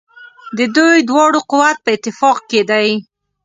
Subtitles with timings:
[0.57, 2.89] د دوی دواړو قوت په اتفاق کې دی.